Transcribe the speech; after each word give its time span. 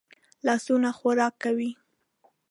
لاسونه 0.45 0.89
خوراک 0.99 1.33
کوي 1.43 1.69